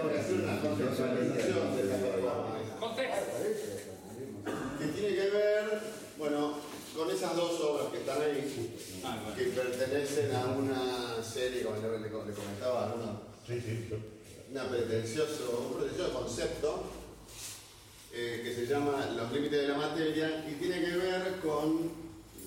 tengo 0.00 0.12
que 0.12 0.18
hacer 0.18 0.34
una 0.34 1.16
de 1.16 1.32
esta. 1.38 2.00
Que 4.78 4.86
tiene 4.86 5.14
que 5.14 5.30
ver, 5.30 5.80
bueno, 6.18 6.54
con 6.96 7.10
esas 7.10 7.36
dos 7.36 7.60
obras 7.60 7.88
que 7.92 7.98
están 7.98 8.22
ahí, 8.22 8.78
que 9.36 9.44
pertenecen 9.44 10.34
a 10.34 10.46
una 10.46 11.22
serie, 11.22 11.62
como 11.62 11.76
le, 11.76 12.00
le 12.00 12.08
comentaba, 12.10 12.94
una, 12.94 13.20
una 14.50 14.68
pretencioso, 14.68 15.68
un 15.70 15.78
pretencioso 15.78 16.12
concepto 16.14 16.84
eh, 18.12 18.40
que 18.42 18.54
se 18.54 18.66
llama 18.66 19.14
Los 19.16 19.30
límites 19.32 19.62
de 19.62 19.68
la 19.68 19.76
materia 19.76 20.44
y 20.50 20.54
tiene 20.54 20.84
que 20.84 20.96
ver 20.96 21.36
con 21.40 21.90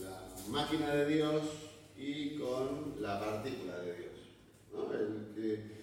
la 0.02 0.28
máquina 0.50 0.94
de 0.94 1.06
Dios 1.06 1.44
y 1.98 2.36
con 2.38 2.96
la 3.00 3.20
partícula 3.20 3.78
de 3.80 3.96
Dios. 3.96 4.12
¿no? 4.74 4.92
El 4.94 5.34
que, 5.36 5.83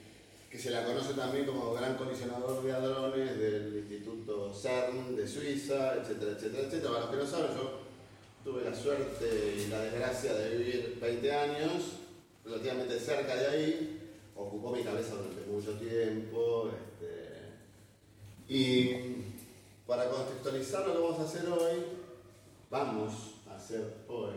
se 0.60 0.70
la 0.70 0.84
conoce 0.84 1.14
también 1.14 1.46
como 1.46 1.72
gran 1.72 1.96
colisionador 1.96 2.62
de 2.62 2.72
hadrones 2.72 3.38
del 3.38 3.78
Instituto 3.78 4.52
CERN 4.52 5.16
de 5.16 5.26
Suiza, 5.26 5.94
etcétera, 5.94 6.32
etcétera, 6.32 6.64
etcétera. 6.66 6.92
Para 6.92 7.00
los 7.00 7.10
que 7.10 7.16
no 7.16 7.26
saben, 7.26 7.56
yo 7.56 7.80
tuve 8.44 8.64
la 8.68 8.76
suerte 8.76 9.54
y 9.56 9.68
la 9.68 9.80
desgracia 9.80 10.34
de 10.34 10.56
vivir 10.58 10.98
20 11.00 11.32
años 11.32 11.82
relativamente 12.44 13.00
cerca 13.00 13.36
de 13.36 13.46
ahí, 13.46 14.00
ocupó 14.36 14.70
mi 14.72 14.82
cabeza 14.82 15.14
durante 15.14 15.46
mucho 15.46 15.78
tiempo. 15.78 16.70
Este, 16.70 18.52
y 18.52 19.24
para 19.86 20.10
contextualizar 20.10 20.86
lo 20.86 20.92
que 20.92 21.00
vamos 21.00 21.20
a 21.20 21.24
hacer 21.24 21.48
hoy, 21.48 21.84
vamos 22.68 23.12
a 23.48 23.56
hacer 23.56 23.94
hoy, 24.08 24.34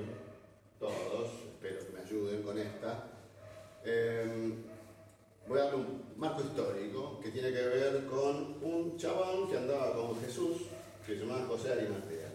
todos, 0.80 1.30
espero 1.53 1.85
que 1.85 1.94
me 1.94 1.99
ayuden 1.99 2.44
con 2.44 2.58
esta, 2.58 3.09
em, 3.83 4.72
voy 5.47 5.59
a 5.59 5.63
dar 5.65 5.75
un 5.75 6.03
marco 6.17 6.41
histórico 6.41 7.20
que 7.21 7.29
tiene 7.31 7.52
que 7.52 7.61
ver 7.61 8.05
con 8.05 8.57
un 8.61 8.97
chabón 8.97 9.49
que 9.49 9.58
andaba 9.58 9.94
con 9.94 10.19
Jesús, 10.22 10.63
que 11.05 11.16
se 11.16 11.19
llamaba 11.19 11.45
José 11.47 11.73
Arimatea 11.73 12.33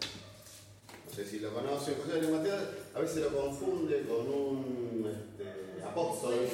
sé 1.19 1.25
si 1.27 1.41
lo 1.41 1.53
conocen, 1.53 1.97
José 1.97 2.21
de 2.21 2.29
Mateo 2.29 2.55
a 2.95 3.01
veces 3.01 3.25
lo 3.25 3.37
confunde 3.37 4.07
con 4.07 4.21
un 4.21 5.05
este, 5.11 5.83
apóstol. 5.85 6.35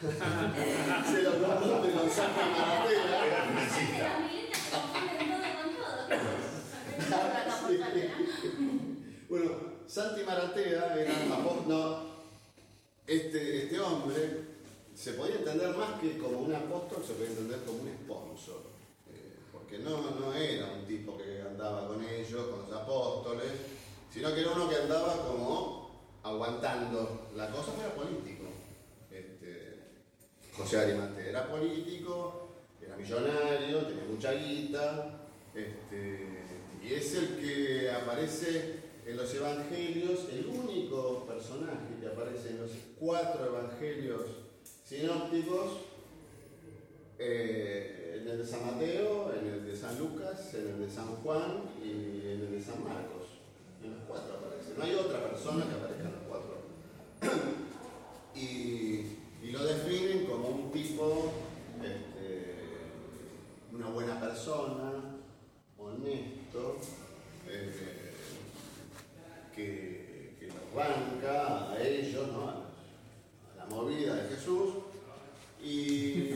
Se 0.00 1.22
lo 1.22 1.32
confunde 1.32 1.92
con 1.92 2.08
Santi 2.08 2.40
Maratea. 2.56 4.14
bueno, 9.28 9.50
Santi 9.86 10.22
Maratea 10.22 10.96
era 10.96 11.12
apóstol. 11.34 11.68
No, 11.68 12.10
este, 13.06 13.64
este 13.64 13.80
hombre 13.80 14.49
se 15.00 15.14
podía 15.14 15.36
entender 15.36 15.74
más 15.76 15.98
que 15.98 16.18
como 16.18 16.40
un 16.40 16.54
apóstol, 16.54 17.02
se 17.06 17.14
podía 17.14 17.30
entender 17.30 17.60
como 17.64 17.78
un 17.78 17.88
sponsor 17.88 18.70
que 19.70 19.78
no, 19.78 20.10
no 20.18 20.34
era 20.34 20.66
un 20.72 20.84
tipo 20.84 21.16
que 21.16 21.42
andaba 21.42 21.86
con 21.86 22.04
ellos, 22.04 22.48
con 22.48 22.68
los 22.68 22.72
apóstoles, 22.72 23.52
sino 24.12 24.34
que 24.34 24.40
era 24.40 24.50
uno 24.50 24.68
que 24.68 24.74
andaba 24.74 25.24
como 25.24 25.90
aguantando 26.24 27.28
la 27.36 27.48
cosa, 27.50 27.72
era 27.78 27.94
político. 27.94 28.46
Este, 29.12 29.78
José 30.56 30.80
Arimante 30.80 31.28
era 31.28 31.48
político, 31.48 32.48
era 32.84 32.96
millonario, 32.96 33.86
tenía 33.86 34.04
mucha 34.10 34.32
guita, 34.32 35.28
este, 35.54 36.44
y 36.82 36.92
es 36.92 37.14
el 37.14 37.36
que 37.38 37.92
aparece 37.92 38.74
en 39.06 39.16
los 39.16 39.32
evangelios, 39.32 40.26
el 40.32 40.46
único 40.46 41.26
personaje 41.28 41.94
que 42.00 42.08
aparece 42.08 42.50
en 42.50 42.62
los 42.62 42.70
cuatro 42.98 43.46
evangelios 43.46 44.49
sinópticos. 44.90 45.86
Eh, 47.16 48.18
en 48.20 48.28
el 48.28 48.38
de 48.38 48.46
San 48.46 48.66
Mateo, 48.66 49.32
en 49.38 49.46
el 49.46 49.66
de 49.66 49.76
San 49.76 49.96
Lucas, 49.98 50.54
en 50.54 50.66
el 50.66 50.80
de 50.80 50.90
San 50.90 51.06
Juan 51.16 51.62
y 51.80 52.26
en 52.26 52.40
el 52.40 52.50
de 52.50 52.60
San 52.60 52.82
Marcos. 52.82 53.38
En 53.84 53.92
los 53.92 54.02
cuatro 54.08 54.38
aparece. 54.38 54.74
No 54.76 54.82
hay 54.82 54.94
otra 54.94 55.30
persona 55.30 55.66
que 55.66 55.74
aparezca 55.74 56.08
en 56.08 56.12
los 56.12 56.22
cuatro. 56.28 56.56
y, 58.34 59.16
lo 59.52 59.64
definen 59.64 60.26
como 60.26 60.48
un 60.48 60.72
tipo, 60.72 61.32
este, 61.82 62.54
una 63.72 63.88
buena 63.88 64.20
persona, 64.20 65.18
honesto, 65.76 66.78
eh, 67.48 67.72
que, 69.54 70.36
que, 70.38 70.46
los 70.46 70.74
banca 70.74 71.72
a 71.72 71.82
ellos, 71.82 72.28
¿no? 72.28 72.48
a 72.48 72.60
la 73.56 73.66
movida 73.66 74.14
de 74.14 74.28
Jesús 74.36 74.74
y. 75.62 76.30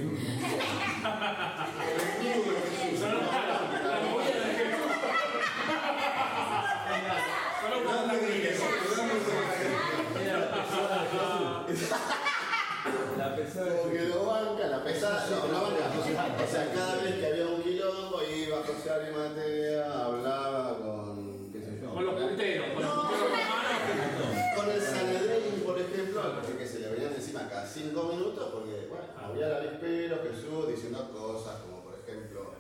La 13.17 13.37
pesada. 13.37 13.83
Porque 13.83 14.03
lo 14.03 14.27
banca, 14.27 14.67
la 14.67 14.85
pesada, 14.85 15.27
no, 15.31 15.49
no 15.49 15.63
banca. 15.63 15.91
O 16.43 16.47
sea, 16.51 16.73
cada 16.73 16.97
vez 17.03 17.15
que 17.15 17.27
había 17.27 17.47
un 17.47 17.63
quilombo 17.63 18.21
iba 18.23 18.59
a 18.59 18.63
José 18.63 18.91
y 19.09 19.17
Matea, 19.17 20.05
hablaba 20.05 20.79
con. 20.79 21.51
qué 21.53 21.61
sé 21.61 21.81
yo. 21.83 21.95
Con 21.95 22.05
los 22.05 22.15
punteros, 22.15 22.75
con 22.75 22.83
los 22.83 22.95
punteros 22.95 23.31
Con 24.57 24.71
el 24.71 24.83
Sanedrín, 24.83 25.63
por 25.65 25.79
ejemplo, 25.79 26.23
que 26.59 26.67
se 26.67 26.81
le 26.81 26.89
venían 26.91 27.15
encima 27.15 27.49
cada 27.49 27.67
cinco 27.67 28.05
minutos, 28.13 28.51
porque, 28.53 28.89
bueno, 28.89 29.05
vispero, 29.75 30.23
Jesús 30.23 30.69
diciendo 30.69 31.11
cosas 31.13 31.61
como, 31.61 31.83
por 31.83 31.99
ejemplo, 31.99 32.53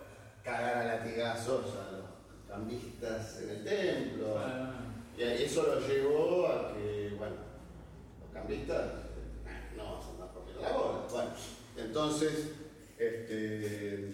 cagar 0.42 0.76
a 0.76 0.96
latigazos 0.96 1.66
a 1.76 1.92
los 1.92 2.04
cambistas 2.48 3.42
en 3.42 3.50
el 3.50 3.64
templo. 3.64 4.36
Y 5.16 5.22
eso 5.22 5.62
lo 5.62 5.80
llevó 5.80 6.46
a 6.48 6.74
que, 6.74 7.14
bueno, 7.16 7.36
los 8.20 8.30
cambistas 8.32 8.92
no 9.76 9.96
vas 9.96 10.06
a 10.06 10.10
andar 10.10 10.28
poniendo 10.32 10.62
la 10.62 10.72
bola. 10.72 10.98
Bueno, 11.10 11.30
entonces, 11.76 12.52
este, 12.98 14.08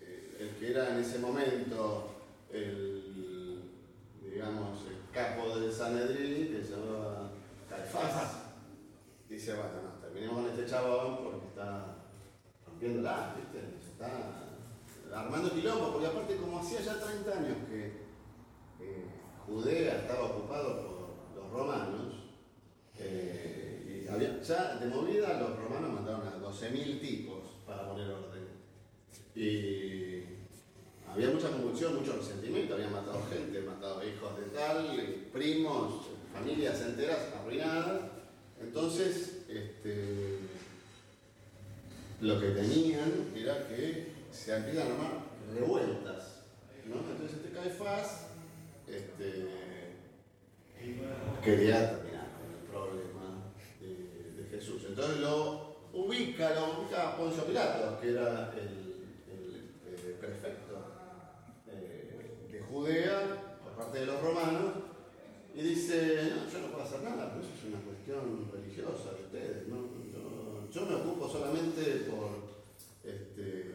eh, 0.00 0.36
el 0.40 0.48
que 0.58 0.70
era 0.70 0.90
en 0.90 0.98
ese 0.98 1.18
momento 1.18 2.10
el, 2.52 3.62
digamos, 4.22 4.80
el 4.86 5.10
capo 5.12 5.58
del 5.58 5.72
Sanedrín, 5.72 6.48
que 6.48 6.62
se 6.62 6.72
llamaba 6.72 7.30
Caifás, 7.68 8.44
dice, 9.28 9.54
bueno, 9.54 9.82
no, 9.82 10.00
terminemos 10.00 10.36
con 10.36 10.50
este 10.50 10.66
chabón 10.66 11.24
porque 11.24 11.46
está 11.46 11.93
rompiéndola, 12.84 13.34
¿viste? 13.36 13.60
Está 13.86 15.18
armando 15.18 15.54
quilombo, 15.54 15.92
porque 15.92 16.06
aparte 16.06 16.36
como 16.36 16.58
hacía 16.58 16.80
ya 16.80 17.00
30 17.00 17.30
años 17.30 17.56
que 17.68 18.04
Judea 19.46 19.98
estaba 19.98 20.24
ocupado 20.24 20.86
por 20.86 21.42
los 21.42 21.50
romanos, 21.50 22.14
eh, 22.98 24.04
y 24.04 24.08
había, 24.08 24.40
ya 24.40 24.76
de 24.76 24.86
movida 24.86 25.40
los 25.40 25.58
romanos 25.58 25.92
mandaron 25.94 26.26
a 26.28 26.38
12.000 26.38 27.00
tipos 27.00 27.38
para 27.66 27.88
poner 27.88 28.10
orden. 28.10 28.44
Y 29.34 30.22
había 31.10 31.30
mucha 31.30 31.50
convulsión, 31.50 31.96
mucho 31.96 32.16
resentimiento, 32.16 32.74
habían 32.74 32.92
matado 32.92 33.22
gente, 33.30 33.60
matado 33.60 34.02
hijos 34.02 34.38
de 34.38 34.46
tal, 34.46 35.28
primos, 35.32 36.06
familias 36.32 36.80
enteras 36.82 37.32
arruinadas. 37.34 38.02
Entonces, 38.60 39.44
este, 39.48 40.38
lo 42.20 42.40
que 42.40 42.48
tenían 42.48 43.30
era 43.34 43.68
que 43.68 44.12
se 44.30 44.56
empiezan 44.56 44.88
a 44.88 44.90
armar 44.92 45.24
revueltas. 45.54 46.42
Entonces 46.84 47.36
este 47.36 47.50
Caifás 47.50 48.26
este, 48.86 49.48
quería 51.42 51.90
terminar 51.90 52.28
con 52.36 52.50
el 52.52 52.66
problema 52.70 53.52
de, 53.80 54.44
Jesús. 54.50 54.82
Entonces 54.88 55.18
lo 55.18 55.76
ubica, 55.92 56.54
lo 56.54 56.82
ubica 56.82 57.10
a 57.10 57.16
Poncio 57.16 57.44
Pilato, 57.44 58.00
que 58.00 58.10
era 58.10 58.52
el, 58.52 58.94
el, 59.28 60.14
prefecto 60.20 60.84
eh, 61.66 62.46
de 62.50 62.60
Judea 62.60 63.58
por 63.62 63.72
parte 63.72 64.00
de 64.00 64.06
los 64.06 64.20
romanos, 64.22 64.72
y 65.54 65.62
dice, 65.62 66.32
no, 66.34 66.50
yo 66.50 66.58
no 66.60 66.72
puedo 66.72 66.84
hacer 66.84 67.02
nada, 67.02 67.30
pero 67.30 67.44
eso 67.44 67.54
es 67.58 67.64
una 67.64 67.80
cuestión 67.80 68.50
religiosa 68.52 69.12
de 69.14 69.24
ustedes. 69.24 69.68
Yo, 70.74 70.86
me 70.86 70.96
ocupo 70.96 71.28
solamente 71.28 72.10
por 72.10 72.30
este, 73.04 73.74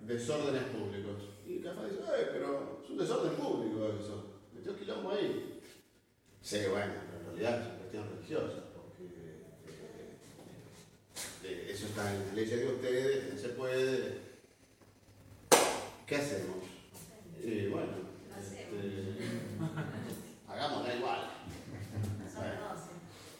desórdenes 0.00 0.64
públicos. 0.64 1.22
Y 1.46 1.60
Cafá 1.60 1.86
dice, 1.86 2.02
pero 2.30 2.82
es 2.84 2.90
un 2.90 2.98
desorden 2.98 3.32
público 3.32 3.88
eso. 3.98 4.26
Metió 4.54 4.78
quilombo 4.78 5.12
ahí. 5.12 5.58
Sí, 6.42 6.58
bueno, 6.70 6.92
pero 7.06 7.20
en 7.20 7.26
realidad 7.28 7.60
es 7.60 7.66
una 7.66 7.78
cuestión 7.78 8.08
religiosa, 8.10 8.64
porque 8.74 9.06
eh, 11.44 11.70
eso 11.70 11.86
está 11.86 12.14
en 12.14 12.26
las 12.26 12.34
leyes 12.34 12.60
de 12.60 12.66
ustedes, 12.74 13.32
no 13.32 13.40
se 13.40 13.48
puede. 13.48 14.18
¿Qué 16.06 16.16
hacemos? 16.16 16.58
Y 17.42 17.68
bueno, 17.68 17.92
este, 18.38 18.66
hagámosla 20.46 20.94
igual. 20.94 21.30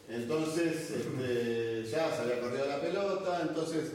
Entonces, 0.08 0.90
este, 0.90 1.67
entonces 3.42 3.92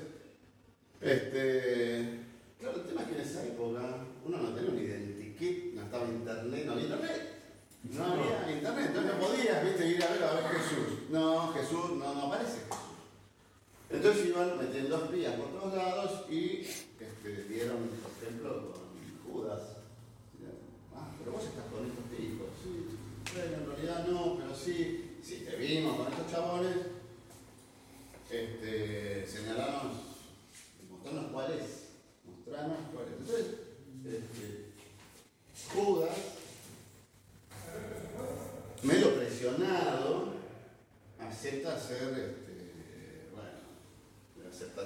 Este, 1.02 2.20
claro, 2.60 2.78
el 2.78 2.84
tema 2.84 3.02
es 3.02 3.08
que 3.08 3.16
en 3.16 3.22
esa 3.22 3.46
época 3.46 3.82
uno 4.26 4.38
no 4.38 4.50
tenía 4.54 4.72
un 4.72 4.80
identikit, 4.80 5.74
no 5.74 5.82
estaba 5.84 6.06
internet, 6.06 6.66
no 6.66 6.72
había 6.72 6.86
internet. 6.86 7.30
No 7.84 8.06
había 8.06 8.52
internet, 8.56 8.86
entonces 8.88 9.12
no 9.14 9.28
podías 9.28 9.64
¿viste? 9.66 9.88
ir 9.88 10.04
a 10.04 10.12
ver 10.12 10.24
a 10.24 10.34
ver 10.34 10.44
Jesús. 10.46 11.10
No, 11.10 11.52
Jesús, 11.54 11.92
no, 11.98 12.14
no 12.14 12.22
aparece 12.28 12.60
Jesús. 12.62 12.94
Entonces 13.90 14.26
iban 14.28 14.58
metiendo 14.58 15.04
espías 15.04 15.36
por 15.36 15.52
todos 15.52 15.76
lados 15.76 16.32
y 16.32 16.62
este, 16.62 17.44
dieron, 17.50 17.90
por 18.02 18.12
ejemplo, 18.24 18.72
con 18.72 19.34
Judas. 19.34 19.62
Ah, 20.96 21.12
pero 21.20 21.34
vos 21.34 21.44
estás 21.44 21.66
con 21.66 21.86
estos 21.86 22.20
hijos. 22.20 22.48
Sí, 22.64 22.98
bueno, 23.36 23.58
en 23.58 23.68
realidad 23.68 24.08
no, 24.08 24.38
pero 24.38 24.56
sí, 24.56 25.18
sí, 25.22 25.46
te 25.48 25.56
vimos 25.58 25.98
con 25.98 26.08
estos 26.08 26.32
chabones. 26.32 26.78
Este, 28.32 29.28
señalamos, 29.28 29.94
mostrarnos 30.90 31.32
cuál 31.32 31.52
es. 31.52 31.90
Mostrarnos 32.26 32.78
cuál 32.92 33.06
es. 33.06 33.14
Entonces, 33.20 33.46
este, 34.06 34.74
Judas, 35.72 36.18
medio 38.82 39.16
presionado, 39.16 40.34
acepta 41.20 41.72
hacer, 41.84 42.14
este, 42.14 43.28
bueno, 43.34 44.50
acepta 44.50 44.84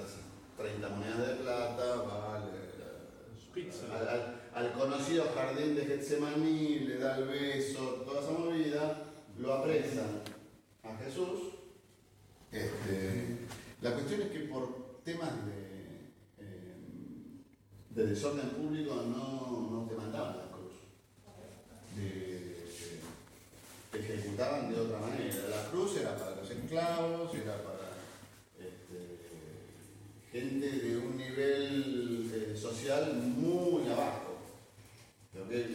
30 0.56 0.88
monedas 0.88 1.28
de 1.28 1.34
plata, 1.36 1.96
vale. 2.02 2.68
Al, 3.92 4.08
al, 4.08 4.40
al, 4.54 4.72
conocido 4.72 5.24
jardín 5.34 5.74
de 5.74 5.84
Getsemaní, 5.84 6.80
le 6.80 6.98
da 6.98 7.18
el 7.18 7.24
beso, 7.26 8.04
toda 8.04 8.20
esa 8.20 8.30
movida, 8.30 9.04
lo 9.36 9.54
apresan 9.54 10.22
a 10.84 10.96
Jesús. 11.04 11.54
Este, 12.52 13.38
la 13.80 13.94
cuestión 13.94 14.22
es 14.22 14.28
que 14.30 14.40
por 14.40 15.00
temas 15.04 15.30
de, 15.46 16.12
eh, 16.38 17.42
de 17.90 18.06
desorden 18.06 18.50
público 18.50 18.94
no, 18.94 19.68
no 19.70 19.86
te 19.88 19.96
mandaban 19.96 20.38
la 20.38 20.52
cruz. 20.52 20.74
De, 21.96 22.64
te 23.90 23.98
ejecutaban 23.98 24.72
de 24.72 24.80
otra 24.80 24.98
manera. 25.00 25.34
La 25.50 25.70
cruz 25.70 25.96
era 25.96 26.16
para 26.16 26.37
esclavos, 26.68 27.34
era 27.34 27.62
para 27.62 27.96
este, 28.60 29.16
gente 30.30 30.68
de 30.68 30.96
un 30.98 31.16
nivel 31.16 32.30
eh, 32.30 32.54
social 32.54 33.14
muy 33.14 33.88
abajo. 33.88 34.36
Pero, 35.32 35.48
que, 35.48 35.66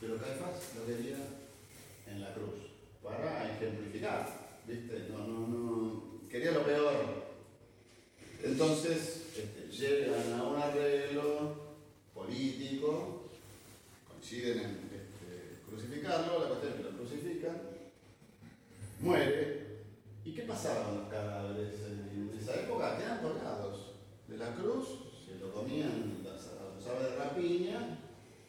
pero 0.00 0.16
Caifás 0.16 0.74
lo 0.76 0.86
quería 0.86 1.18
en 2.08 2.20
la 2.20 2.34
cruz, 2.34 2.72
para 3.00 3.52
ejemplificar, 3.54 4.28
¿viste? 4.66 5.06
No, 5.08 5.18
no, 5.18 5.46
no, 5.46 6.02
quería 6.28 6.50
lo 6.50 6.64
peor. 6.64 7.26
Entonces, 8.42 9.22
este, 9.36 9.68
llegan 9.70 10.32
a 10.32 10.42
un 10.42 10.56
arreglo 10.56 11.54
político, 12.12 13.30
coinciden 14.08 14.58
en 14.58 14.90
este, 14.92 15.60
crucificarlo, 15.68 16.40
la 16.40 16.48
cuestión 16.48 16.72
es 16.72 16.76
que 16.76 16.82
lo 16.82 16.96
crucifican, 16.96 17.62
muere. 18.98 19.66
¿Y 20.26 20.32
qué 20.32 20.42
pasaba 20.42 20.86
con 20.86 20.98
los 20.98 21.08
cadáveres 21.08 21.74
en 21.86 22.36
esa 22.36 22.56
época? 22.56 22.98
Quedan 22.98 23.22
colgados 23.22 23.92
de 24.26 24.36
la 24.36 24.56
cruz, 24.56 24.88
se 25.24 25.38
lo 25.38 25.52
comían 25.52 26.18
las, 26.24 26.50
las 26.50 26.86
aves 26.88 27.10
de 27.12 27.16
rapiña, 27.16 27.98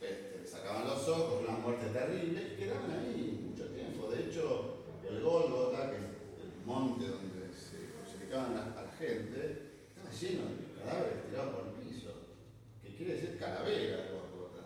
este, 0.02 0.44
sacaban 0.44 0.88
los 0.88 1.08
ojos, 1.08 1.44
una 1.48 1.60
muerte 1.60 1.86
terrible, 1.94 2.54
y 2.54 2.58
quedaban 2.58 2.90
ahí 2.90 3.48
mucho 3.48 3.70
tiempo. 3.70 4.10
De 4.10 4.24
hecho, 4.24 4.78
el 5.08 5.22
Gólgota, 5.22 5.92
que 5.92 5.98
es 5.98 6.04
el 6.42 6.66
monte 6.66 7.10
donde 7.10 7.54
se 7.54 7.94
crucificaban 7.94 8.58
a 8.58 8.82
la 8.82 8.92
gente, 8.98 9.70
estaba 9.88 10.10
lleno 10.10 10.50
de 10.50 10.82
cadáveres 10.82 11.30
tirados 11.30 11.54
por 11.54 11.68
el 11.68 11.74
piso, 11.86 12.10
que 12.82 12.96
quiere 12.96 13.14
decir 13.14 13.38
calavera 13.38 14.02
el 14.02 14.14
Gólgota. 14.14 14.66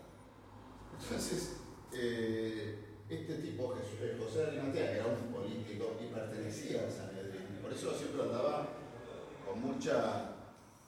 Entonces, 1.11 1.57
eh, 1.91 2.75
este 3.09 3.33
tipo, 3.39 3.75
Jesús, 3.75 4.17
José 4.17 4.39
de 4.39 4.47
Arimatea, 4.47 4.91
que 4.93 4.95
era 4.99 5.07
un 5.07 5.33
político 5.33 5.97
y 5.99 6.05
pertenecía 6.07 6.83
al 6.85 6.89
Sanedrín, 6.89 7.59
por 7.61 7.73
eso 7.73 7.93
siempre 7.97 8.21
andaba 8.21 8.69
con 9.45 9.61
mucha 9.61 10.35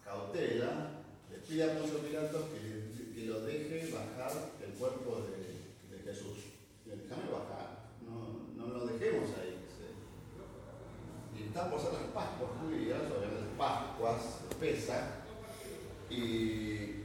cautela, 0.06 1.04
le 1.30 1.38
pide 1.40 1.66
a 1.66 1.78
Poncio 1.78 1.98
Pilatos 1.98 2.46
que, 2.56 3.14
que, 3.14 3.26
lo 3.26 3.42
deje 3.42 3.92
bajar 3.92 4.32
el 4.66 4.72
cuerpo 4.76 5.28
de, 5.28 6.00
Jesús. 6.06 6.38
Déjame 6.86 7.30
bajar, 7.30 7.90
no, 8.08 8.48
no 8.56 8.74
lo 8.74 8.86
dejemos 8.86 9.30
ahí. 9.42 9.60
Y 11.38 11.48
está 11.48 11.70
por 11.70 11.82
ser 11.82 11.92
las 11.92 12.02
Pascuas 12.14 12.52
judías, 12.62 13.02
las 13.02 13.58
Pascuas, 13.58 14.40
pesa, 14.58 15.26
y 16.10 17.04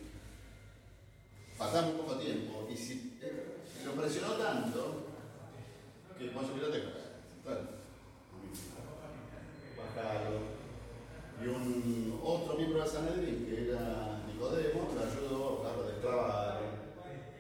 pasamos 1.59 1.95
un 1.95 1.99
poco 1.99 2.15
tiempo, 2.19 2.69
y 2.71 2.77
si 2.77 3.19
eh, 3.21 3.57
lo 3.85 3.93
presionó 3.93 4.35
tanto 4.35 5.07
que 6.17 6.27
Poncio 6.29 6.55
Pilatos 6.55 6.77
dijo, 6.77 6.89
bajarlo 9.77 10.59
y 11.43 11.47
un 11.49 12.21
otro 12.23 12.55
miembro 12.55 12.81
del 12.81 12.89
Sanedrín, 12.89 13.47
que 13.47 13.71
era 13.71 14.23
Nicodemo, 14.27 14.89
lo 14.95 15.01
ayudó, 15.01 15.61
claro, 15.61 15.83
lo 15.83 15.89
desclavaron, 15.89 16.65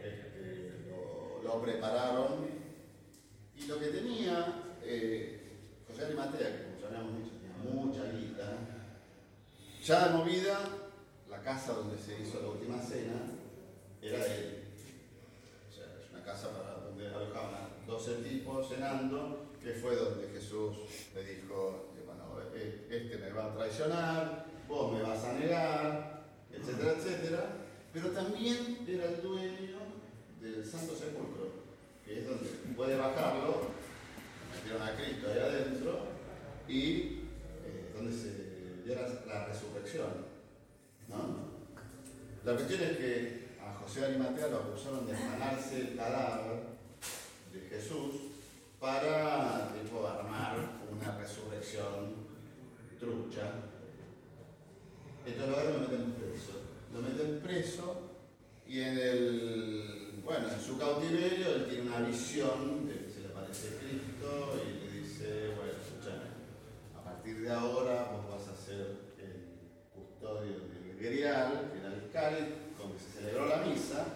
este, 0.02 0.84
lo, 0.88 1.42
lo, 1.42 1.62
prepararon, 1.62 2.46
y 3.56 3.66
lo 3.66 3.78
que 3.78 3.86
tenía 3.86 4.62
eh, 4.82 5.82
José 5.88 6.06
Arimatea, 6.06 6.38
que 6.38 6.64
como 6.64 6.80
ya 6.80 6.86
habíamos 6.88 7.18
dicho, 7.18 7.36
tenía 7.40 7.72
mucha 7.72 8.04
guita, 8.12 8.58
ya 9.88 10.08
de 10.08 10.18
movida, 10.18 10.58
la 11.30 11.42
casa 11.42 11.72
donde 11.72 11.96
se 11.96 12.20
hizo 12.20 12.42
la 12.42 12.48
última 12.48 12.78
cena 12.78 13.22
era 14.02 14.18
él. 14.18 14.64
O 15.66 15.74
sea, 15.74 15.86
es 15.98 16.10
una 16.12 16.22
casa 16.22 16.50
para 16.50 16.74
donde 16.74 17.08
alojaban 17.08 17.54
a 17.54 17.86
12 17.86 18.16
tipos 18.16 18.68
cenando, 18.68 19.46
que 19.64 19.72
fue 19.72 19.96
donde 19.96 20.28
Jesús 20.28 20.76
le 21.14 21.24
dijo, 21.24 21.86
este 22.90 23.16
me 23.16 23.30
va 23.30 23.46
a 23.46 23.54
traicionar, 23.54 24.46
vos 24.68 24.92
me 24.92 25.02
vas 25.02 25.24
a 25.24 25.32
negar, 25.32 26.22
etcétera, 26.52 26.92
etcétera. 26.92 27.46
Pero 27.90 28.10
también 28.10 28.80
era 28.86 29.06
el 29.06 29.22
dueño 29.22 29.78
del 30.42 30.66
Santo 30.66 30.94
Sepulcro, 30.94 31.48
que 32.04 32.18
es 32.18 32.28
donde 32.28 32.46
puede 32.76 32.94
bajarlo, 32.94 33.68
metieron 34.54 34.82
a 34.82 34.94
Cristo 34.96 35.28
ahí 35.32 35.38
adentro, 35.38 36.00
y 36.68 36.90
eh, 37.64 37.90
donde 37.94 38.12
se 38.12 38.47
dio 38.88 38.96
la, 39.26 39.46
resurrección. 39.46 40.08
¿no? 41.08 41.48
La 42.44 42.54
cuestión 42.54 42.80
es 42.82 42.96
que 42.96 43.48
a 43.60 43.74
José 43.74 44.00
de 44.00 44.06
Arimatea 44.06 44.48
lo 44.48 44.56
acusaron 44.58 45.06
de 45.06 45.12
ganarse 45.12 45.80
el 45.80 45.96
cadáver 45.96 46.60
de 47.52 47.60
Jesús 47.68 48.14
para 48.80 49.72
tipo, 49.74 50.06
armar 50.06 50.56
una 50.90 51.18
resurrección 51.18 52.28
trucha. 52.98 53.52
Entonces 55.26 55.54
ahora 55.54 55.70
lo 55.70 55.78
meten 55.80 56.12
preso. 56.12 56.52
Lo 56.94 57.02
meten 57.02 57.40
preso 57.40 58.08
y 58.66 58.80
en 58.80 58.98
el, 58.98 60.22
bueno, 60.24 60.48
en 60.48 60.60
su 60.60 60.78
cautiverio 60.78 61.54
él 61.54 61.66
tiene 61.68 61.88
una 61.88 62.00
visión 62.00 62.88
de 62.88 63.04
que 63.04 63.10
se 63.10 63.20
le 63.20 63.26
aparece 63.28 63.76
Cristo 63.76 64.54
y 64.64 64.84
le 64.84 65.00
dice, 65.00 65.48
bueno, 65.56 65.72
escúchame, 65.72 66.28
a 66.96 67.04
partir 67.04 67.40
de 67.40 67.50
ahora 67.50 68.10
vos 68.12 68.38
vas 68.38 68.48
a 68.48 68.56
ser 68.56 68.96
el 69.18 69.48
custodio 69.94 70.68
el 71.28 72.10
cáliz, 72.12 72.46
con 72.78 72.92
que 72.92 72.98
se 72.98 73.20
celebró 73.20 73.46
la 73.46 73.58
misa 73.58 74.06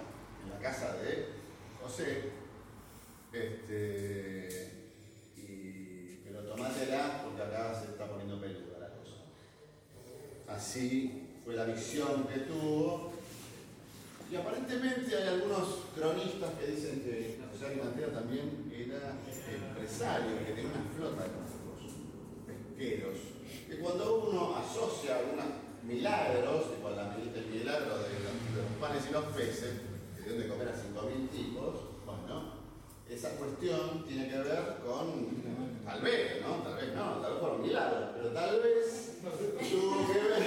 en 0.42 0.50
la 0.50 0.58
casa 0.58 0.96
de 0.96 1.28
José. 1.80 2.30
Este, 3.32 4.70
y, 5.36 6.20
pero 6.24 6.42
tomátela 6.44 7.22
porque 7.24 7.42
acá 7.42 7.74
se 7.74 7.92
está 7.92 8.06
poniendo 8.06 8.40
peluda 8.40 8.78
la 8.78 8.88
cosa. 8.88 9.16
Así 10.48 11.28
fue 11.44 11.54
la 11.54 11.64
visión 11.64 12.24
que 12.24 12.40
tuvo. 12.40 13.12
Y 14.30 14.36
aparentemente 14.36 15.14
hay 15.14 15.28
algunos 15.28 15.68
cronistas 15.94 16.50
que 16.58 16.66
dicen 16.72 17.02
que 17.02 17.38
José 17.52 17.66
Arimatea 17.66 18.12
también 18.12 18.72
era 18.72 19.12
empresario, 19.68 20.38
que 20.38 20.52
tenía 20.52 20.70
una 20.70 20.90
flota 20.96 21.24
de 21.24 22.54
pesqueros. 22.54 23.18
Que 23.68 23.78
cuando 23.78 24.30
uno 24.30 24.56
asocia 24.56 25.18
algunos 25.18 25.71
milagros, 25.84 26.70
tipo 26.74 26.88
el 26.88 27.46
milagro 27.46 27.98
de 27.98 28.08
los 28.56 28.72
panes 28.80 29.02
y 29.08 29.12
los 29.12 29.24
peces, 29.26 29.72
que 30.16 30.22
deben 30.22 30.42
de 30.42 30.48
comer 30.48 30.68
a 30.68 30.72
5.000 30.72 31.28
tipos, 31.30 31.74
bueno, 32.06 32.54
esa 33.08 33.30
cuestión 33.36 34.04
tiene 34.06 34.28
que 34.28 34.38
ver 34.38 34.76
con, 34.86 35.26
tal 35.84 36.00
vez, 36.02 36.42
¿no? 36.42 36.54
Tal 36.62 36.76
vez 36.76 36.94
no, 36.94 37.04
tal 37.20 37.32
vez 37.32 37.40
por 37.40 37.50
un 37.52 37.62
milagro, 37.62 38.08
pero 38.16 38.28
tal 38.30 38.60
vez 38.60 39.18
tuvo 39.22 40.06
que 40.12 40.18
ver, 40.18 40.42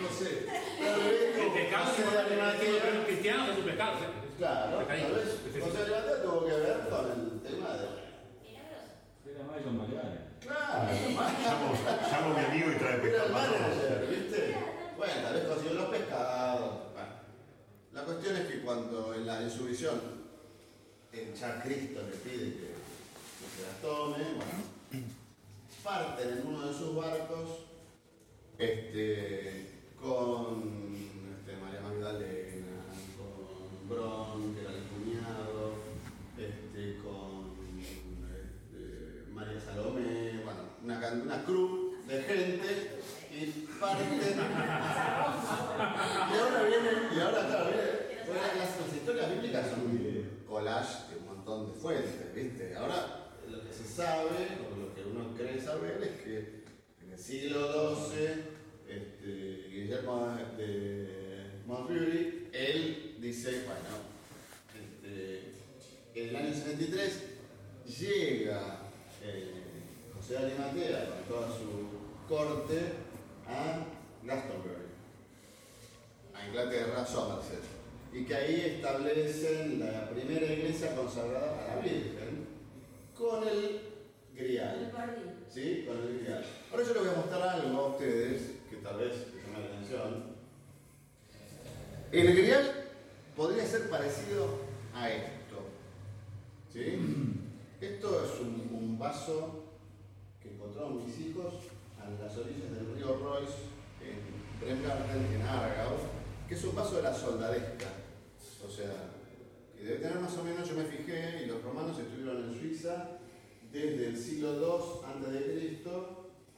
no 0.00 0.08
sé, 0.08 0.46
tal 0.80 1.00
vez 1.00 1.36
El 1.38 1.52
pecado 1.52 1.84
José 1.86 2.02
de 2.02 2.18
Arimatea- 2.18 3.04
cristiano 3.06 3.52
es 3.52 3.58
un 3.58 3.64
pecado. 3.64 3.92
¿sí? 3.98 4.04
Claro, 4.38 4.78
tal 4.86 5.12
vez 5.14 5.38
José 5.62 5.76
de 5.78 5.82
Arimatea 5.96 6.22
tuvo 6.22 6.44
que 6.46 6.52
ver 6.52 6.88
con 6.88 7.04
el 7.10 7.40
tema 7.40 7.68
de... 7.76 8.00
Era 9.30 9.44
Mayo 9.44 9.70
Mariana. 9.70 10.29
Claro, 10.40 10.88
llamo, 10.92 12.34
a 12.34 12.38
mi 12.38 12.44
amigo 12.46 12.72
y 12.72 12.78
trae 12.78 12.98
pescado. 12.98 13.30
¿viste? 14.08 14.56
Bueno, 14.96 15.14
tal 15.22 15.34
vez 15.34 15.44
consiguió 15.44 15.74
los 15.74 15.88
pescados. 15.90 16.92
Bueno, 16.92 17.08
la 17.92 18.04
cuestión 18.04 18.36
es 18.36 18.46
que 18.46 18.60
cuando 18.62 19.14
en, 19.14 19.26
la, 19.26 19.42
en 19.42 19.50
su 19.50 19.64
visión, 19.64 20.00
en 21.12 21.34
ya 21.34 21.62
Cristo 21.62 22.00
le 22.02 22.16
pide 22.16 22.52
que, 22.52 22.68
que 22.70 23.46
se 23.56 23.62
las 23.66 23.80
tome, 23.82 24.16
bueno, 24.36 25.06
parten 25.82 26.38
en 26.38 26.46
uno 26.46 26.66
de 26.68 26.74
sus 26.74 26.94
barcos 26.94 27.66
este, 28.58 29.80
con 30.00 30.94
este, 31.32 31.56
María 31.56 31.80
Magdalena, 31.80 32.84
con 33.16 33.88
Bron, 33.88 34.54
que 34.54 34.60
era 34.60 34.70
el 34.70 34.82
una, 41.00 41.08
una 41.22 41.44
cruz 41.44 41.96
de 42.06 42.22
gente 42.22 43.00
y 43.32 43.46
parten. 43.80 44.18
y 44.18 44.20
ahora 46.38 46.62
viene, 46.64 46.90
y 47.16 47.20
ahora 47.20 47.46
claro, 47.46 47.70
viene, 47.70 48.10
las, 48.58 48.78
historias 48.94 49.34
bíblicas 49.34 49.70
son 49.70 49.80
un 49.80 50.44
collage 50.46 51.10
de 51.10 51.16
un 51.20 51.26
montón 51.26 51.72
de 51.72 51.80
fuentes, 51.80 52.34
¿viste? 52.34 52.76
Ahora 52.76 53.30
lo 53.48 53.64
que 53.64 53.72
se 53.72 53.84
sabe, 53.84 54.58
o 54.70 54.76
lo 54.76 54.94
que 54.94 55.02
uno 55.02 55.34
cree 55.34 55.58
saber, 55.60 56.02
es 56.02 56.20
que 56.22 56.64
en 57.02 57.12
el 57.12 57.18
siglo 57.18 57.96
XII, 57.96 58.44
este, 58.88 59.68
Guillermo 59.70 60.36
de 60.58 61.20
él 62.52 63.16
dice, 63.20 63.64
bueno, 63.64 64.00
este, 64.74 65.52
en 66.14 66.28
el 66.28 66.36
año 66.36 66.52
73 66.52 67.22
llega 67.98 68.82
eh, 69.22 69.59
José 70.30 70.46
de 70.46 70.46
Arimatea 70.46 71.08
con 71.08 71.24
toda 71.24 71.48
su 71.48 72.28
corte 72.28 72.92
a 73.48 73.84
Glastonbury, 74.22 74.86
a 76.34 76.46
Inglaterra, 76.46 77.04
Somerset, 77.04 77.64
y 78.12 78.24
que 78.24 78.34
ahí 78.34 78.60
establecen 78.76 79.80
la 79.80 80.08
primera 80.08 80.52
iglesia 80.52 80.94
consagrada 80.94 81.64
a 81.64 81.74
la 81.74 81.82
Virgen 81.82 82.46
con 83.16 83.46
el 83.46 83.80
grial. 84.32 84.92
¿Sí? 85.48 85.84
Con 85.86 85.96
el 85.98 86.20
grial. 86.20 86.44
Ahora 86.70 86.84
yo 86.84 86.94
les 86.94 87.02
voy 87.02 87.12
a 87.12 87.16
mostrar 87.16 87.48
algo 87.48 87.78
a 87.80 87.86
ustedes 87.88 88.42
que 88.70 88.76
tal 88.76 88.98
vez 88.98 89.12
les 89.34 89.44
llame 89.44 89.58
la 89.58 89.74
atención. 89.74 90.24
El 92.12 92.36
grial 92.36 92.88
podría 93.36 93.66
ser 93.66 93.90
parecido 93.90 94.46
a 94.94 95.10
esto. 95.10 95.56
¿Sí? 96.72 96.98
Esto 97.80 98.24
es 98.24 98.40
un, 98.40 98.70
un 98.72 98.98
vaso 98.98 99.59
que 100.80 100.86
encontraron 100.86 101.04
mis 101.04 101.18
hijos 101.20 101.54
a 102.00 102.22
las 102.22 102.36
orillas 102.36 102.72
del 102.72 102.94
río 102.94 103.18
Royce, 103.18 103.68
en 104.00 104.60
Bremgarten, 104.60 105.34
en 105.34 105.42
Aargau, 105.42 105.96
que 106.48 106.54
es 106.54 106.64
un 106.64 106.74
paso 106.74 106.96
de 106.96 107.02
la 107.02 107.14
soldadesca. 107.14 107.88
O 108.66 108.70
sea, 108.70 109.10
que 109.76 109.84
debe 109.84 109.98
tener 109.98 110.20
más 110.20 110.36
o 110.36 110.44
menos, 110.44 110.68
yo 110.68 110.76
me 110.76 110.84
fijé, 110.84 111.42
y 111.44 111.46
los 111.46 111.62
romanos 111.62 111.98
estuvieron 111.98 112.44
en 112.44 112.58
Suiza 112.58 113.18
desde 113.70 114.08
el 114.08 114.16
siglo 114.16 114.54
II 114.54 115.04
a.C. 115.04 115.82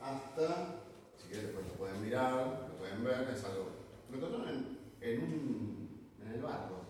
hasta, 0.00 0.83
si 1.17 1.29
quieren 1.29 1.47
después 1.47 1.67
lo 1.67 1.75
pueden 1.75 2.02
mirar, 2.02 2.69
lo 2.71 2.79
pueden 2.79 3.05
ver, 3.05 3.29
es 3.35 3.45
algo. 3.45 3.71
Lo 4.11 4.17
encontraron 4.17 4.79
en, 5.00 5.21
un, 5.21 6.09
en 6.21 6.33
el 6.33 6.43
barco, 6.43 6.81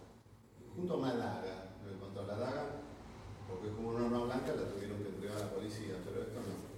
junto 0.74 0.94
a 0.94 0.96
una 0.98 1.14
daga, 1.14 1.76
lo 1.84 1.92
encontró 1.92 2.26
la 2.26 2.36
daga, 2.36 2.66
porque 3.48 3.68
es 3.68 3.74
como 3.74 3.88
una 3.90 4.00
norma 4.00 4.24
blanca, 4.24 4.54
la 4.54 4.68
tuvieron 4.68 4.98
que 5.02 5.08
entregar 5.08 5.36
a 5.36 5.40
la 5.40 5.50
policía, 5.50 5.94
pero 6.04 6.22
esto 6.22 6.40
no. 6.40 6.71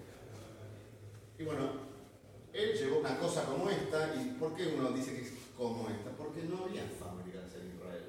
Y 1.38 1.44
bueno, 1.44 1.72
él 2.52 2.72
llevó 2.74 3.00
una 3.00 3.18
cosa 3.18 3.44
como 3.44 3.68
esta, 3.68 4.14
¿y 4.14 4.36
por 4.38 4.54
qué 4.54 4.74
uno 4.76 4.92
dice 4.92 5.14
que 5.14 5.22
es 5.22 5.32
como 5.56 5.88
esta? 5.88 6.10
Porque 6.10 6.44
no 6.44 6.64
había 6.64 6.84
fábricas 6.84 7.54
en 7.60 7.74
Israel, 7.74 8.04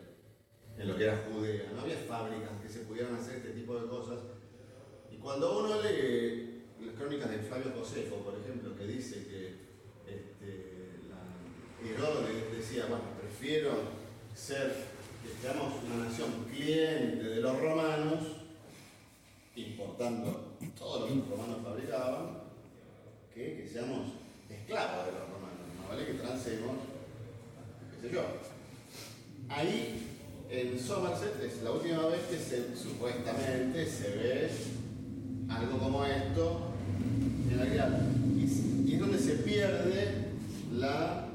en 0.78 0.88
lo 0.88 0.96
que 0.96 1.04
era 1.04 1.26
Judea, 1.28 1.72
no 1.76 1.82
había 1.82 1.98
fábricas 1.98 2.52
que 2.62 2.70
se 2.70 2.82
pudieran 2.82 3.16
hacer 3.16 3.38
este 3.38 3.52
tipo 3.52 3.76
de 3.80 3.88
cosas. 3.88 4.20
Y 5.12 5.18
cuando 5.18 5.60
uno 5.60 5.82
lee 5.82 6.64
las 6.86 6.96
crónicas 6.96 7.32
de 7.32 7.40
Flavio 7.40 7.74
Josefo, 7.76 8.18
por 8.18 8.36
ejemplo, 8.38 8.76
que 8.76 8.86
dice 8.86 9.26
que 9.26 9.66
este, 10.06 10.76
Herodes 11.84 12.52
decía, 12.56 12.86
bueno, 12.86 13.06
prefiero 13.20 13.72
ser, 14.36 14.96
una 15.86 16.06
nación 16.06 16.46
cliente 16.52 17.24
de 17.24 17.42
los 17.42 17.60
romanos, 17.60 18.24
importando 19.56 20.56
todo 20.78 21.02
lo 21.02 21.08
que 21.08 21.16
los 21.16 21.30
romanos 21.30 21.58
fabricaban, 21.64 22.45
que, 23.36 23.70
seamos 23.72 24.14
esclavos 24.50 25.08
de 25.08 25.12
los 25.12 25.22
romanos, 25.30 25.68
no 25.78 25.90
vale 25.90 26.06
que 26.06 26.14
transemos, 26.14 26.78
qué 28.02 28.08
sé 28.08 28.14
yo. 28.14 28.22
Ahí 29.50 30.08
en 30.50 30.80
Somerset 30.80 31.44
es 31.44 31.62
la 31.62 31.72
última 31.72 32.08
vez 32.08 32.22
que 32.30 32.78
supuestamente 32.78 33.86
se 33.86 34.10
ve 34.16 34.50
algo 35.50 35.78
como 35.78 36.06
esto 36.06 36.72
en 37.52 37.58
la 37.58 37.66
guía. 37.66 38.00
Y, 38.38 38.94
es 38.94 39.00
donde 39.00 39.20
se 39.20 39.36
pierde 39.36 40.30
la. 40.74 41.28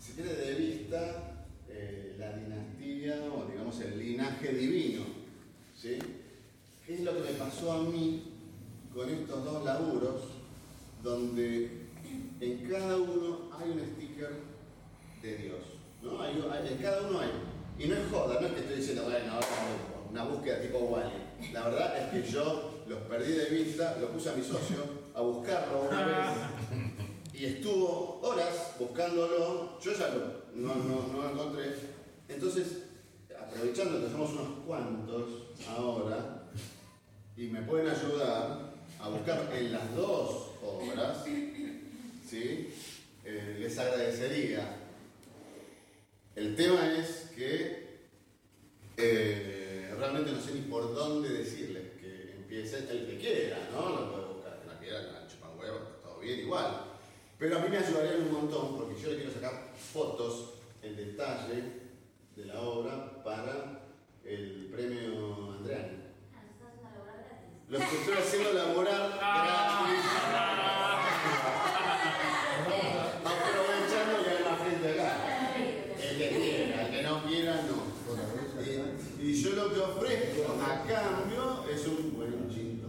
se 0.00 0.12
pierde 0.14 0.34
de 0.34 0.54
vista 0.54 1.46
eh, 1.68 2.16
la 2.18 2.36
dinastía 2.38 3.22
o 3.34 3.50
digamos 3.50 3.78
el 3.80 3.98
linaje 3.98 4.54
divino. 4.54 5.02
¿sí? 5.76 5.98
¿Qué 6.86 6.94
es 6.94 7.00
lo 7.00 7.12
que 7.14 7.32
me 7.32 7.38
pasó 7.38 7.72
a 7.72 7.82
mí 7.82 8.22
con 8.94 9.10
estos 9.10 9.44
dos 9.44 9.62
laburos? 9.62 10.35
Donde 11.06 11.70
en 12.40 12.68
cada 12.68 12.96
uno 12.96 13.48
hay 13.56 13.70
un 13.70 13.78
sticker 13.78 14.40
de 15.22 15.36
Dios. 15.36 15.60
¿no? 16.02 16.24
En 16.26 16.78
cada 16.78 17.02
uno 17.08 17.20
hay. 17.20 17.30
Y 17.78 17.86
no 17.86 17.94
es 17.94 18.10
joda, 18.10 18.40
no 18.40 18.46
es 18.48 18.54
que 18.54 18.60
estoy 18.60 18.76
diciendo, 18.76 19.04
bueno, 19.04 19.38
una 20.10 20.24
búsqueda 20.24 20.60
tipo 20.60 20.78
Wally. 20.78 21.52
La 21.52 21.68
verdad 21.68 21.96
es 21.96 22.24
que 22.24 22.28
yo 22.28 22.82
los 22.88 22.98
perdí 23.02 23.34
de 23.34 23.50
vista, 23.50 23.98
lo 24.00 24.08
puse 24.08 24.30
a 24.30 24.34
mi 24.34 24.42
socio 24.42 24.78
a 25.14 25.20
buscarlo 25.20 25.82
una 25.88 26.06
vez 26.06 26.28
y 27.32 27.44
estuvo 27.44 28.20
horas 28.22 28.74
buscándolo. 28.76 29.78
Yo 29.80 29.92
ya 29.92 30.08
no, 30.56 30.74
no, 30.74 31.08
no 31.12 31.22
lo 31.22 31.30
encontré. 31.30 31.72
Entonces, 32.28 32.82
aprovechando 33.30 34.00
que 34.00 34.10
somos 34.10 34.30
unos 34.32 34.48
cuantos 34.66 35.30
ahora 35.68 36.48
y 37.36 37.46
me 37.46 37.62
pueden 37.62 37.90
ayudar 37.90 38.72
a 38.98 39.08
buscar 39.08 39.48
en 39.54 39.72
las 39.72 39.94
dos 39.94 40.55
obras, 40.66 41.24
¿sí? 42.28 42.72
Eh, 43.24 43.56
les 43.58 43.78
agradecería. 43.78 44.76
El 46.34 46.54
tema 46.54 46.94
es 46.96 47.30
que 47.34 47.86
eh, 48.96 49.94
realmente 49.98 50.32
no 50.32 50.40
sé 50.40 50.54
ni 50.54 50.62
por 50.62 50.94
dónde 50.94 51.30
decirles 51.30 51.92
que 52.00 52.32
empiece 52.36 52.78
el 52.90 53.06
que 53.06 53.18
quiera, 53.18 53.68
¿no? 53.72 53.90
Lo 53.90 54.12
puede 54.12 54.34
buscar, 54.34 54.60
que 54.60 54.66
la 54.66 54.78
quiera, 54.78 55.02
la 55.02 55.28
chupan 55.28 55.58
huevo, 55.58 55.78
todo 56.02 56.20
bien 56.20 56.40
igual. 56.40 56.84
Pero 57.38 57.58
a 57.58 57.60
mí 57.60 57.68
me 57.68 57.78
ayudaría 57.78 58.16
un 58.18 58.32
montón 58.32 58.76
porque 58.76 59.00
yo 59.00 59.10
le 59.10 59.16
quiero 59.16 59.32
sacar 59.32 59.72
fotos 59.76 60.54
en 60.82 60.96
detalle 60.96 61.62
de 62.34 62.44
la 62.44 62.60
obra 62.60 63.22
para 63.22 63.82
el 64.24 64.68
premio 64.72 65.52
Andreani. 65.58 66.06
Lo 67.68 67.78
que 67.78 67.84
estoy 67.84 68.14
haciendo 68.14 68.52
laborar 68.52 69.10
gratis. 69.10 70.04
Aprovechando 73.24 74.22
que 74.22 74.30
hay 74.30 74.44
más 74.44 74.68
gente 74.68 74.92
acá. 74.92 75.56
El 76.00 76.18
que 76.18 76.28
quiera, 76.28 76.86
el 76.86 76.90
que 76.92 77.02
no 77.02 77.24
quiera, 77.24 77.62
no. 77.62 77.96
Y, 79.20 79.42
yo 79.42 79.45
lo 79.56 79.72
que 79.72 79.80
ofrezco 79.80 80.52
a 80.60 80.84
cambio 80.84 81.64
es 81.72 81.86
un 81.86 82.12
buen 82.14 82.50
gin 82.50 82.84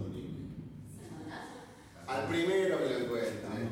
Al 2.05 2.23
primero 2.27 2.77
que 2.77 2.89
lo 2.89 2.97
encuentre. 2.97 3.47
Al 3.47 3.63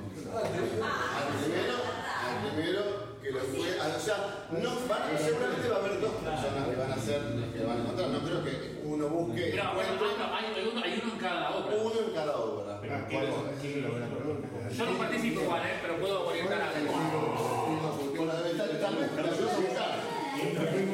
primero, 1.36 1.76
al 2.24 2.38
primero 2.56 2.84
que 3.22 3.32
lo 3.32 3.40
encuentre. 3.40 3.82
O 3.82 4.00
sea, 4.00 4.48
no, 4.52 4.72
seguramente 5.20 5.68
va 5.70 5.76
a 5.76 5.80
haber 5.80 6.00
dos 6.00 6.14
personas 6.24 6.68
que 6.70 6.76
van 6.76 6.92
a 6.92 6.98
ser 6.98 7.22
que 7.52 7.64
van 7.66 7.78
a 7.78 7.82
encontrar. 7.82 8.10
No 8.10 8.20
creo 8.20 8.44
que 8.46 8.82
uno 8.86 9.10
busque. 9.10 9.42
Pero, 9.52 9.64
hay, 9.64 9.88
uno, 9.92 10.82
hay, 10.82 11.02
uno, 11.04 11.14
en 11.14 11.20
cada 11.20 11.50
obra. 11.52 11.76
Uno 11.76 12.00
en 12.00 12.14
cada 12.14 12.38
obra. 12.38 12.82
Yo 14.72 14.86
no 14.86 14.98
participo 14.98 15.42
igual, 15.42 15.62
¿eh? 15.66 15.80
pero 15.82 16.00
puedo 16.00 16.28
orientar 16.28 16.62
a 16.62 16.72
la 16.72 16.76
Tal 20.56 20.66
vez 20.66 20.85